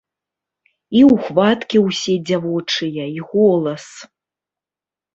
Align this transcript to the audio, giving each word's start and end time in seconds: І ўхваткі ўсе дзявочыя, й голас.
І 1.01 1.03
ўхваткі 1.09 1.77
ўсе 1.87 2.15
дзявочыя, 2.31 3.03
й 3.15 3.19
голас. 3.31 3.85